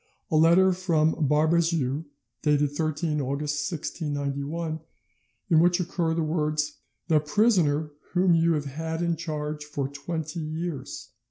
[0.31, 2.03] a letter from Barbezieux,
[2.41, 4.79] dated 13th August 1691,
[5.51, 10.39] in which occur the words, "THE PRISONER WHOM YOU HAVE HAD IN CHARGE FOR TWENTY
[10.39, 11.09] YEARS."